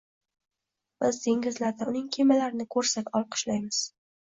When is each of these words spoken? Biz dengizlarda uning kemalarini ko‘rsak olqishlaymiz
Biz 1.05 1.21
dengizlarda 1.27 1.91
uning 1.95 2.11
kemalarini 2.19 2.71
ko‘rsak 2.77 3.17
olqishlaymiz 3.23 3.89